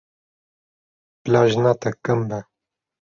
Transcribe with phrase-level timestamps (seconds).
[1.21, 2.37] Bila jina te kin be.